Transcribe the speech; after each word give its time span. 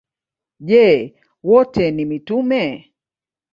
Je, 0.69 0.85
wote 1.49 1.85
ni 1.95 2.03
mitume? 2.09 2.65